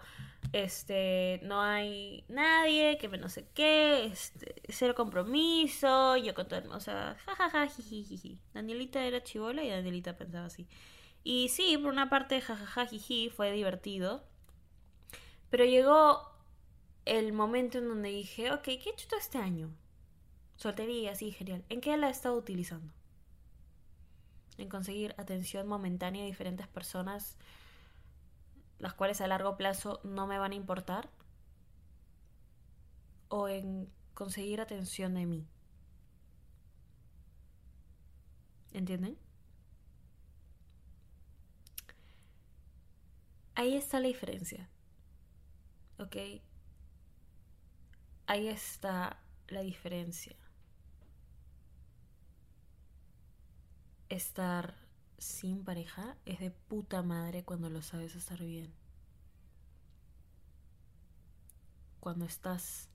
este, 0.52 1.40
no 1.42 1.60
hay 1.60 2.24
nadie, 2.28 2.98
que 2.98 3.08
me 3.08 3.16
no 3.16 3.30
sé 3.30 3.48
qué, 3.54 4.04
este, 4.04 4.54
cero 4.68 4.94
compromiso, 4.94 6.16
yo 6.18 6.34
con 6.34 6.48
todo, 6.48 6.62
o 6.74 6.80
sea, 6.80 7.16
jajaja, 7.24 7.66
jiji, 7.66 8.38
Danielita 8.52 9.02
era 9.04 9.22
chivola 9.22 9.62
y 9.64 9.70
Danielita 9.70 10.16
pensaba 10.16 10.46
así. 10.46 10.68
Y 11.24 11.48
sí, 11.48 11.78
por 11.78 11.92
una 11.92 12.10
parte, 12.10 12.40
jajaja, 12.40 12.86
jiji, 12.86 13.30
fue 13.30 13.52
divertido, 13.52 14.22
pero 15.50 15.64
llegó 15.64 16.30
el 17.10 17.32
momento 17.32 17.78
en 17.78 17.88
donde 17.88 18.08
dije, 18.10 18.52
ok, 18.52 18.62
¿qué 18.62 18.84
he 18.86 18.90
hecho 18.92 19.08
todo 19.08 19.18
este 19.18 19.38
año? 19.38 19.74
Soltería, 20.54 21.16
sí, 21.16 21.32
genial. 21.32 21.64
¿En 21.68 21.80
qué 21.80 21.96
la 21.96 22.06
he 22.06 22.10
estado 22.12 22.36
utilizando? 22.36 22.92
En 24.58 24.68
conseguir 24.68 25.16
atención 25.18 25.66
momentánea 25.66 26.22
de 26.22 26.28
diferentes 26.28 26.68
personas, 26.68 27.36
las 28.78 28.94
cuales 28.94 29.20
a 29.20 29.26
largo 29.26 29.56
plazo 29.56 30.00
no 30.04 30.28
me 30.28 30.38
van 30.38 30.52
a 30.52 30.54
importar. 30.54 31.10
O 33.28 33.48
en 33.48 33.90
conseguir 34.14 34.60
atención 34.60 35.14
de 35.14 35.26
mí. 35.26 35.48
¿Entienden? 38.72 39.18
Ahí 43.56 43.76
está 43.76 43.98
la 43.98 44.06
diferencia. 44.06 44.68
¿Ok? 45.98 46.16
Ahí 48.30 48.46
está 48.46 49.18
la 49.48 49.60
diferencia. 49.62 50.36
Estar 54.08 54.76
sin 55.18 55.64
pareja 55.64 56.16
es 56.24 56.38
de 56.38 56.52
puta 56.52 57.02
madre 57.02 57.42
cuando 57.42 57.70
lo 57.70 57.82
sabes 57.82 58.14
estar 58.14 58.38
bien. 58.38 58.72
Cuando 61.98 62.24
estás 62.24 62.88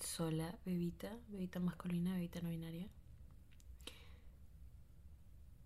sola, 0.00 0.58
bebita, 0.66 1.16
bebita 1.28 1.60
masculina, 1.60 2.14
bebita 2.14 2.40
no 2.40 2.50
binaria, 2.50 2.88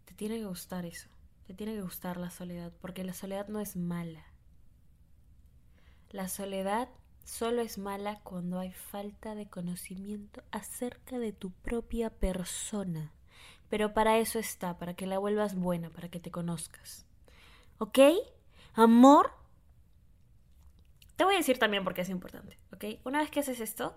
te 0.04 0.12
tiene 0.12 0.36
que 0.36 0.44
gustar 0.44 0.84
eso. 0.84 1.08
Te 1.46 1.54
tiene 1.54 1.72
que 1.72 1.80
gustar 1.80 2.18
la 2.18 2.28
soledad, 2.28 2.70
porque 2.82 3.02
la 3.02 3.14
soledad 3.14 3.48
no 3.48 3.60
es 3.60 3.76
mala. 3.76 4.26
La 6.10 6.28
soledad 6.28 6.90
Solo 7.28 7.60
es 7.60 7.76
mala 7.76 8.20
cuando 8.20 8.58
hay 8.58 8.72
falta 8.72 9.34
de 9.34 9.50
conocimiento 9.50 10.42
acerca 10.50 11.18
de 11.18 11.34
tu 11.34 11.50
propia 11.50 12.08
persona. 12.08 13.12
Pero 13.68 13.92
para 13.92 14.16
eso 14.16 14.38
está, 14.38 14.78
para 14.78 14.94
que 14.94 15.06
la 15.06 15.18
vuelvas 15.18 15.54
buena, 15.54 15.90
para 15.90 16.08
que 16.08 16.20
te 16.20 16.30
conozcas. 16.30 17.04
¿Ok? 17.76 17.98
Amor. 18.72 19.30
Te 21.16 21.24
voy 21.24 21.34
a 21.34 21.36
decir 21.36 21.58
también 21.58 21.84
por 21.84 21.92
qué 21.92 22.00
es 22.00 22.08
importante, 22.08 22.58
¿ok? 22.72 22.98
Una 23.04 23.18
vez 23.18 23.30
que 23.30 23.40
haces 23.40 23.60
esto, 23.60 23.94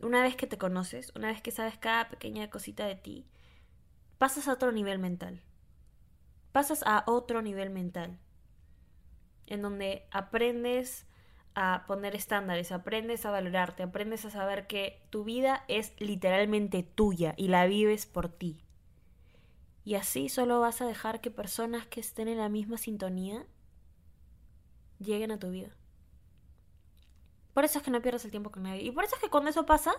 una 0.00 0.22
vez 0.22 0.36
que 0.36 0.46
te 0.46 0.56
conoces, 0.56 1.12
una 1.14 1.28
vez 1.28 1.42
que 1.42 1.50
sabes 1.50 1.76
cada 1.76 2.08
pequeña 2.08 2.48
cosita 2.48 2.86
de 2.86 2.96
ti, 2.96 3.26
pasas 4.16 4.48
a 4.48 4.54
otro 4.54 4.72
nivel 4.72 4.98
mental. 4.98 5.42
Pasas 6.52 6.82
a 6.86 7.04
otro 7.06 7.42
nivel 7.42 7.68
mental. 7.68 8.18
En 9.46 9.60
donde 9.60 10.08
aprendes 10.10 11.06
a 11.54 11.84
poner 11.86 12.14
estándares, 12.14 12.72
aprendes 12.72 13.26
a 13.26 13.30
valorarte, 13.30 13.82
aprendes 13.82 14.24
a 14.24 14.30
saber 14.30 14.66
que 14.66 15.02
tu 15.10 15.24
vida 15.24 15.64
es 15.68 15.92
literalmente 15.98 16.82
tuya 16.82 17.34
y 17.36 17.48
la 17.48 17.66
vives 17.66 18.06
por 18.06 18.28
ti. 18.28 18.62
Y 19.84 19.94
así 19.94 20.28
solo 20.28 20.60
vas 20.60 20.80
a 20.80 20.86
dejar 20.86 21.20
que 21.20 21.30
personas 21.30 21.86
que 21.86 22.00
estén 22.00 22.28
en 22.28 22.38
la 22.38 22.48
misma 22.48 22.78
sintonía 22.78 23.46
lleguen 24.98 25.32
a 25.32 25.38
tu 25.38 25.50
vida. 25.50 25.70
Por 27.54 27.64
eso 27.64 27.78
es 27.78 27.84
que 27.84 27.90
no 27.90 28.00
pierdas 28.00 28.24
el 28.24 28.30
tiempo 28.30 28.50
con 28.50 28.62
nadie. 28.62 28.82
Y 28.82 28.92
por 28.92 29.04
eso 29.04 29.16
es 29.16 29.20
que 29.20 29.30
cuando 29.30 29.50
eso 29.50 29.66
pasa, 29.66 29.92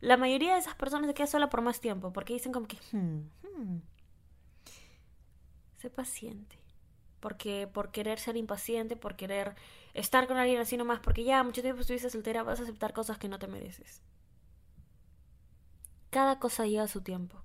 la 0.00 0.16
mayoría 0.16 0.54
de 0.54 0.60
esas 0.60 0.74
personas 0.74 1.06
se 1.06 1.14
queda 1.14 1.26
sola 1.26 1.48
por 1.48 1.62
más 1.62 1.80
tiempo. 1.80 2.12
Porque 2.12 2.34
dicen 2.34 2.52
como 2.52 2.66
que... 2.66 2.78
Hmm, 2.92 3.28
hmm, 3.42 3.80
sé 5.78 5.90
paciente. 5.90 6.58
porque 7.20 7.68
por 7.72 7.90
querer 7.90 8.18
ser 8.18 8.36
impaciente, 8.36 8.96
por 8.96 9.16
querer 9.16 9.54
estar 9.96 10.26
con 10.28 10.36
alguien 10.36 10.60
así 10.60 10.76
nomás, 10.76 11.00
porque 11.00 11.24
ya 11.24 11.42
mucho 11.42 11.62
tiempo 11.62 11.80
estuviste 11.80 12.10
soltera, 12.10 12.42
vas 12.42 12.60
a 12.60 12.62
aceptar 12.64 12.92
cosas 12.92 13.18
que 13.18 13.28
no 13.28 13.38
te 13.38 13.48
mereces. 13.48 14.02
Cada 16.10 16.38
cosa 16.38 16.66
llega 16.66 16.84
a 16.84 16.88
su 16.88 17.02
tiempo. 17.02 17.42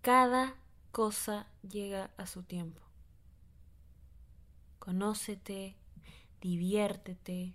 Cada 0.00 0.56
cosa 0.90 1.46
llega 1.62 2.10
a 2.16 2.26
su 2.26 2.42
tiempo. 2.42 2.80
Conócete, 4.78 5.76
diviértete, 6.40 7.54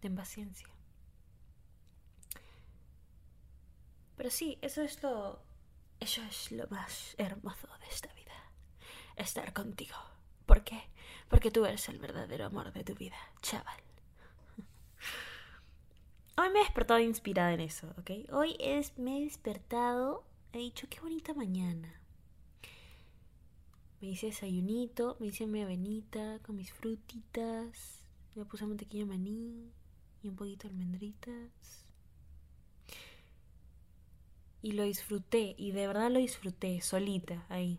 ten 0.00 0.16
paciencia. 0.16 0.68
Pero 4.16 4.30
sí, 4.30 4.58
eso 4.60 4.82
es 4.82 5.02
lo. 5.02 5.42
Eso 6.00 6.22
es 6.22 6.50
lo 6.50 6.66
más 6.68 7.14
hermoso 7.18 7.68
de 7.78 7.86
esta 7.86 8.12
vida. 8.14 8.32
Estar 9.16 9.52
contigo. 9.52 9.96
¿Por 10.46 10.64
qué? 10.64 10.82
Porque 11.30 11.52
tú 11.52 11.64
eres 11.64 11.88
el 11.88 11.98
verdadero 11.98 12.44
amor 12.44 12.72
de 12.72 12.84
tu 12.84 12.94
vida, 12.94 13.16
chaval. 13.40 13.80
Hoy 16.36 16.50
me 16.50 16.60
he 16.60 16.64
despertado 16.64 16.98
inspirada 17.00 17.52
en 17.52 17.60
eso, 17.60 17.94
¿ok? 17.98 18.32
Hoy 18.32 18.56
es, 18.58 18.98
me 18.98 19.18
he 19.18 19.24
despertado, 19.24 20.24
he 20.52 20.58
dicho, 20.58 20.88
qué 20.90 21.00
bonita 21.00 21.32
mañana. 21.32 22.00
Me 24.00 24.08
hice 24.08 24.26
desayunito, 24.26 25.16
me 25.20 25.28
hice 25.28 25.46
mi 25.46 25.62
avenita 25.62 26.40
con 26.40 26.56
mis 26.56 26.72
frutitas, 26.72 28.02
me 28.34 28.44
puse 28.44 28.66
mantequilla 28.66 29.06
maní 29.06 29.70
y 30.22 30.28
un 30.28 30.36
poquito 30.36 30.66
de 30.66 30.74
almendritas. 30.74 31.84
Y 34.62 34.72
lo 34.72 34.82
disfruté, 34.82 35.54
y 35.58 35.70
de 35.70 35.86
verdad 35.86 36.10
lo 36.10 36.18
disfruté, 36.18 36.80
solita, 36.80 37.46
ahí, 37.48 37.78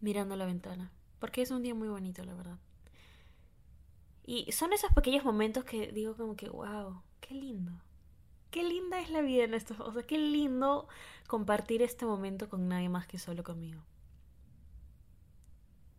mirando 0.00 0.36
la 0.36 0.46
ventana. 0.46 0.92
Porque 1.18 1.42
es 1.42 1.50
un 1.50 1.62
día 1.62 1.74
muy 1.74 1.88
bonito, 1.88 2.24
la 2.24 2.34
verdad. 2.34 2.58
Y 4.24 4.52
son 4.52 4.72
esos 4.72 4.92
pequeños 4.92 5.24
momentos 5.24 5.64
que 5.64 5.90
digo 5.90 6.16
como 6.16 6.36
que, 6.36 6.48
wow, 6.48 7.00
qué 7.20 7.34
lindo. 7.34 7.72
Qué 8.50 8.62
linda 8.62 9.00
es 9.00 9.10
la 9.10 9.20
vida 9.20 9.44
en 9.44 9.54
estos, 9.54 9.78
o 9.80 9.92
sea, 9.92 10.02
qué 10.02 10.18
lindo 10.18 10.88
compartir 11.26 11.82
este 11.82 12.06
momento 12.06 12.48
con 12.48 12.68
nadie 12.68 12.88
más 12.88 13.06
que 13.06 13.18
solo 13.18 13.44
conmigo. 13.44 13.82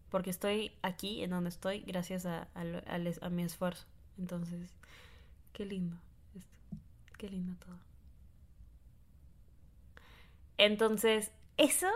Porque 0.09 0.31
estoy 0.31 0.71
aquí, 0.81 1.23
en 1.23 1.29
donde 1.29 1.49
estoy, 1.49 1.81
gracias 1.81 2.25
a, 2.25 2.47
a, 2.55 3.29
mi 3.29 3.43
esfuerzo. 3.43 3.85
Entonces, 4.17 4.71
qué 5.53 5.65
lindo. 5.65 5.97
Qué 7.17 7.29
lindo 7.29 7.55
todo. 7.63 7.77
Entonces, 10.57 11.31
eso, 11.57 11.87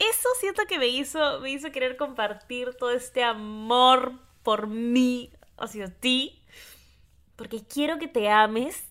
eso 0.00 0.28
siento 0.40 0.62
que 0.66 0.78
me 0.78 0.88
hizo, 0.88 1.40
me 1.40 1.50
hizo 1.50 1.70
querer 1.70 1.96
compartir 1.96 2.74
todo 2.74 2.90
este 2.90 3.22
amor 3.22 4.14
por 4.42 4.66
mí, 4.66 5.30
hacia 5.58 5.94
ti, 5.94 6.42
porque 7.36 7.62
quiero 7.62 7.98
que 7.98 8.08
te 8.08 8.28
ames, 8.28 8.84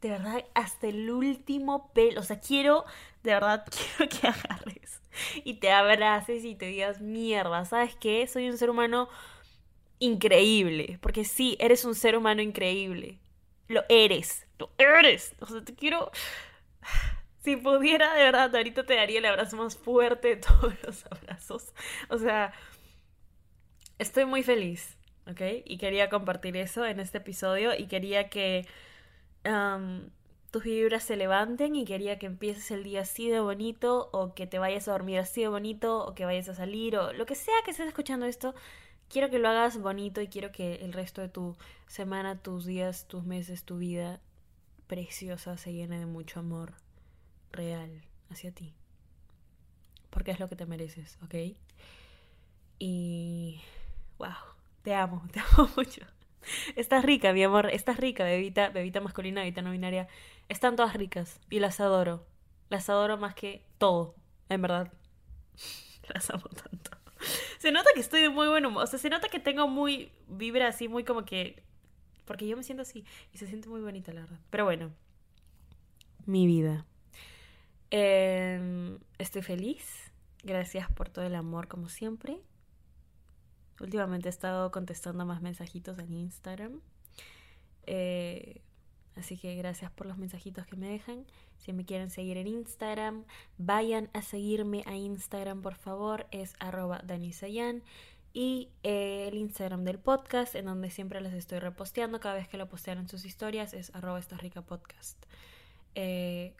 de 0.00 0.10
verdad, 0.10 0.44
hasta 0.54 0.88
el 0.88 1.10
último 1.10 1.92
pelo, 1.92 2.20
o 2.20 2.24
sea, 2.24 2.40
quiero, 2.40 2.84
de 3.22 3.32
verdad, 3.32 3.64
quiero 3.96 4.10
que 4.10 4.26
agarres 4.26 5.00
y 5.44 5.54
te 5.54 5.70
abraces 5.70 6.44
y 6.44 6.54
te 6.54 6.66
digas, 6.66 7.00
mierda, 7.00 7.64
¿sabes 7.64 7.94
qué? 7.96 8.26
Soy 8.26 8.50
un 8.50 8.58
ser 8.58 8.70
humano 8.70 9.08
increíble, 10.00 10.98
porque 11.00 11.24
sí, 11.24 11.56
eres 11.60 11.84
un 11.84 11.94
ser 11.94 12.16
humano 12.16 12.42
increíble, 12.42 13.18
lo 13.68 13.84
eres, 13.88 14.46
lo 14.58 14.70
eres, 14.78 15.34
o 15.40 15.46
sea, 15.46 15.64
te 15.64 15.74
quiero 15.74 16.10
si 17.40 17.56
pudiera, 17.56 18.14
de 18.14 18.24
verdad, 18.24 18.54
ahorita 18.54 18.84
te 18.84 18.94
daría 18.94 19.18
el 19.18 19.26
abrazo 19.26 19.56
más 19.56 19.76
fuerte 19.76 20.28
de 20.28 20.36
todos 20.36 20.74
los 20.84 21.06
abrazos. 21.06 21.72
O 22.08 22.18
sea, 22.18 22.52
estoy 23.98 24.24
muy 24.24 24.42
feliz, 24.42 24.96
¿ok? 25.26 25.40
Y 25.64 25.78
quería 25.78 26.08
compartir 26.08 26.56
eso 26.56 26.84
en 26.84 27.00
este 27.00 27.18
episodio 27.18 27.74
y 27.76 27.86
quería 27.86 28.28
que 28.28 28.66
um, 29.44 30.10
tus 30.50 30.64
vibras 30.64 31.04
se 31.04 31.16
levanten 31.16 31.76
y 31.76 31.84
quería 31.84 32.18
que 32.18 32.26
empieces 32.26 32.70
el 32.70 32.82
día 32.82 33.02
así 33.02 33.28
de 33.28 33.40
bonito 33.40 34.08
o 34.12 34.34
que 34.34 34.46
te 34.46 34.58
vayas 34.58 34.88
a 34.88 34.92
dormir 34.92 35.18
así 35.18 35.42
de 35.42 35.48
bonito 35.48 36.04
o 36.04 36.14
que 36.14 36.24
vayas 36.24 36.48
a 36.48 36.54
salir 36.54 36.96
o 36.96 37.12
lo 37.12 37.26
que 37.26 37.34
sea 37.34 37.54
que 37.64 37.70
estés 37.70 37.88
escuchando 37.88 38.26
esto. 38.26 38.54
Quiero 39.08 39.30
que 39.30 39.38
lo 39.38 39.48
hagas 39.48 39.80
bonito 39.80 40.20
y 40.20 40.28
quiero 40.28 40.52
que 40.52 40.76
el 40.76 40.92
resto 40.92 41.22
de 41.22 41.28
tu 41.28 41.56
semana, 41.86 42.42
tus 42.42 42.66
días, 42.66 43.06
tus 43.08 43.24
meses, 43.24 43.64
tu 43.64 43.78
vida 43.78 44.20
preciosa 44.86 45.56
se 45.56 45.72
llene 45.72 45.98
de 45.98 46.06
mucho 46.06 46.40
amor 46.40 46.74
real 47.52 48.02
hacia 48.30 48.52
ti. 48.52 48.74
Porque 50.10 50.30
es 50.30 50.40
lo 50.40 50.48
que 50.48 50.56
te 50.56 50.66
mereces, 50.66 51.18
¿ok? 51.22 51.34
Y... 52.78 53.60
¡Wow! 54.18 54.28
Te 54.82 54.94
amo, 54.94 55.22
te 55.32 55.40
amo 55.40 55.70
mucho. 55.76 56.02
Estás 56.76 57.04
rica, 57.04 57.32
mi 57.32 57.42
amor, 57.42 57.70
estás 57.70 57.98
rica, 57.98 58.24
bebita, 58.24 58.70
bebita 58.70 59.00
masculina, 59.00 59.42
bebita 59.42 59.62
no 59.62 59.70
binaria. 59.70 60.08
Están 60.48 60.76
todas 60.76 60.94
ricas 60.94 61.40
y 61.50 61.60
las 61.60 61.80
adoro. 61.80 62.26
Las 62.70 62.88
adoro 62.88 63.16
más 63.16 63.34
que 63.34 63.66
todo, 63.78 64.14
en 64.48 64.62
verdad. 64.62 64.92
Las 66.14 66.30
amo 66.30 66.48
tanto. 66.48 66.90
Se 67.58 67.72
nota 67.72 67.90
que 67.92 68.00
estoy 68.00 68.22
de 68.22 68.28
muy 68.30 68.48
buen 68.48 68.64
humor. 68.64 68.84
O 68.84 68.86
sea, 68.86 68.98
se 68.98 69.10
nota 69.10 69.28
que 69.28 69.40
tengo 69.40 69.68
muy 69.68 70.10
vibra 70.28 70.68
así, 70.68 70.88
muy 70.88 71.04
como 71.04 71.24
que. 71.24 71.62
Porque 72.24 72.46
yo 72.46 72.56
me 72.56 72.62
siento 72.62 72.82
así. 72.82 73.04
Y 73.32 73.38
se 73.38 73.46
siente 73.46 73.68
muy 73.68 73.80
bonita, 73.80 74.12
la 74.12 74.22
verdad. 74.22 74.38
Pero 74.50 74.64
bueno. 74.64 74.90
Mi 76.24 76.46
vida. 76.46 76.86
Eh, 77.90 78.98
estoy 79.18 79.42
feliz. 79.42 80.12
Gracias 80.44 80.90
por 80.92 81.08
todo 81.08 81.24
el 81.24 81.34
amor, 81.34 81.68
como 81.68 81.88
siempre. 81.88 82.40
Últimamente 83.80 84.28
he 84.28 84.30
estado 84.30 84.70
contestando 84.70 85.24
más 85.24 85.40
mensajitos 85.40 85.98
en 85.98 86.12
Instagram. 86.12 86.80
Eh, 87.86 88.60
así 89.16 89.36
que 89.36 89.54
gracias 89.56 89.90
por 89.90 90.06
los 90.06 90.18
mensajitos 90.18 90.66
que 90.66 90.76
me 90.76 90.88
dejan. 90.88 91.26
Si 91.58 91.72
me 91.72 91.84
quieren 91.84 92.10
seguir 92.10 92.36
en 92.36 92.46
Instagram, 92.46 93.24
vayan 93.56 94.10
a 94.12 94.22
seguirme 94.22 94.82
a 94.86 94.96
Instagram, 94.96 95.62
por 95.62 95.74
favor. 95.74 96.26
Es 96.30 96.54
arroba 96.60 97.02
danisayan. 97.04 97.82
Y 98.32 98.68
eh, 98.82 99.28
el 99.28 99.38
Instagram 99.38 99.84
del 99.84 99.98
podcast, 99.98 100.54
en 100.54 100.66
donde 100.66 100.90
siempre 100.90 101.20
les 101.20 101.32
estoy 101.32 101.58
reposteando. 101.58 102.20
Cada 102.20 102.34
vez 102.34 102.46
que 102.46 102.58
lo 102.58 102.68
postean 102.68 102.98
en 102.98 103.08
sus 103.08 103.24
historias, 103.24 103.74
es 103.74 103.94
arroba 103.94 104.20
rica 104.38 104.62
podcast. 104.62 105.24
Eh, 105.94 106.54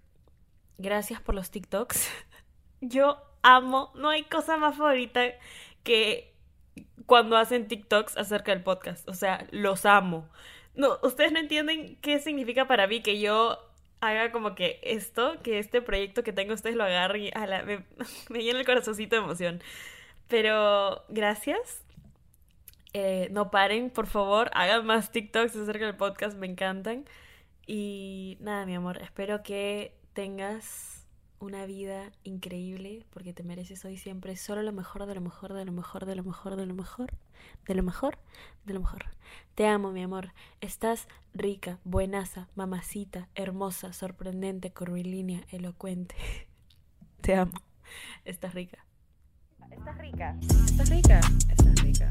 gracias 0.78 1.20
por 1.20 1.34
los 1.34 1.50
TikToks. 1.50 2.08
Yo 2.80 3.18
amo, 3.42 3.92
no 3.94 4.08
hay 4.08 4.24
cosa 4.24 4.56
más 4.56 4.76
favorita 4.76 5.24
que 5.82 6.34
cuando 7.06 7.36
hacen 7.36 7.68
TikToks 7.68 8.16
acerca 8.16 8.52
del 8.52 8.62
podcast. 8.62 9.08
O 9.08 9.14
sea, 9.14 9.46
los 9.50 9.84
amo. 9.84 10.28
No, 10.74 10.98
ustedes 11.02 11.32
no 11.32 11.40
entienden 11.40 11.96
qué 12.00 12.20
significa 12.20 12.68
para 12.68 12.86
mí 12.86 13.02
que 13.02 13.18
yo 13.18 13.58
haga 14.00 14.30
como 14.30 14.54
que 14.54 14.78
esto, 14.84 15.36
que 15.42 15.58
este 15.58 15.82
proyecto 15.82 16.22
que 16.22 16.32
tengo 16.32 16.54
ustedes 16.54 16.76
lo 16.76 16.84
agarren 16.84 17.24
y 17.24 17.30
me, 17.66 17.84
me 18.28 18.42
llena 18.44 18.60
el 18.60 18.66
corazoncito 18.66 19.16
de 19.16 19.22
emoción. 19.22 19.62
Pero 20.28 21.04
gracias. 21.08 21.82
Eh, 22.94 23.28
no 23.32 23.50
paren, 23.50 23.90
por 23.90 24.06
favor, 24.06 24.50
hagan 24.54 24.86
más 24.86 25.12
TikToks 25.12 25.56
acerca 25.56 25.84
del 25.86 25.96
podcast, 25.96 26.36
me 26.38 26.46
encantan. 26.46 27.04
Y 27.66 28.38
nada, 28.40 28.64
mi 28.64 28.74
amor, 28.74 28.98
espero 29.02 29.42
que 29.42 29.97
tengas 30.18 31.06
una 31.38 31.64
vida 31.64 32.10
increíble 32.24 33.06
porque 33.10 33.32
te 33.32 33.44
mereces 33.44 33.84
hoy 33.84 33.96
siempre 33.96 34.34
solo 34.34 34.64
lo 34.64 34.72
mejor, 34.72 35.06
de 35.06 35.14
lo 35.14 35.20
mejor, 35.20 35.54
de 35.54 35.64
lo 35.64 35.70
mejor, 35.70 36.06
de 36.06 36.16
lo 36.16 36.24
mejor, 36.24 36.56
de 36.56 36.66
lo 36.66 36.74
mejor, 36.74 37.12
de 37.68 37.74
lo 37.76 37.82
mejor, 37.84 38.18
de 38.64 38.74
lo 38.74 38.80
mejor. 38.80 39.04
Te 39.54 39.68
amo, 39.68 39.92
mi 39.92 40.02
amor. 40.02 40.32
Estás 40.60 41.06
rica, 41.34 41.78
buenaza, 41.84 42.48
mamacita, 42.56 43.28
hermosa, 43.36 43.92
sorprendente, 43.92 44.72
curvilínea, 44.72 45.44
elocuente. 45.52 46.16
Te 47.20 47.36
amo. 47.36 47.52
Estás 48.24 48.54
rica. 48.54 48.84
Estás 49.70 49.98
rica. 49.98 50.36
Estás 50.40 50.90
rica. 50.90 51.20
Estás 51.48 51.80
rica. 51.80 52.10